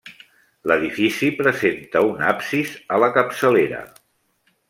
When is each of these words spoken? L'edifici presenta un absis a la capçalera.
L'edifici 0.69 1.29
presenta 1.41 2.01
un 2.13 2.25
absis 2.31 2.73
a 2.97 3.01
la 3.05 3.13
capçalera. 3.19 3.83